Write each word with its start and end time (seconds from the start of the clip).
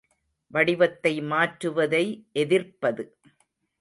வடிவத்தை 0.53 1.21
மாற்றுவதை 1.21 2.23
எதிர்ப்பது. 2.33 3.05